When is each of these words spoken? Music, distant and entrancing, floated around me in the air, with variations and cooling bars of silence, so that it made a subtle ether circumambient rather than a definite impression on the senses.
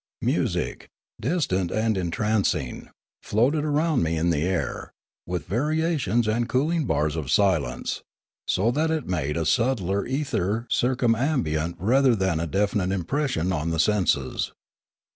Music, 0.23 0.87
distant 1.19 1.69
and 1.69 1.95
entrancing, 1.95 2.89
floated 3.21 3.63
around 3.63 4.01
me 4.01 4.17
in 4.17 4.31
the 4.31 4.41
air, 4.41 4.91
with 5.27 5.45
variations 5.45 6.27
and 6.27 6.49
cooling 6.49 6.85
bars 6.87 7.15
of 7.15 7.29
silence, 7.29 8.01
so 8.47 8.71
that 8.71 8.89
it 8.89 9.05
made 9.05 9.37
a 9.37 9.45
subtle 9.45 10.07
ether 10.07 10.65
circumambient 10.71 11.75
rather 11.79 12.15
than 12.15 12.39
a 12.39 12.47
definite 12.47 12.91
impression 12.91 13.53
on 13.53 13.69
the 13.69 13.79
senses. 13.79 14.53